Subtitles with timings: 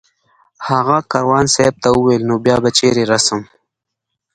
[0.69, 3.41] هغه کاروان صاحب ته وویل نو بیا به چېرې رسم